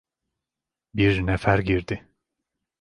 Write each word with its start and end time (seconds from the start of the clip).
Bir 0.95 1.25
nefer 1.25 1.59
girdi. 1.59 2.07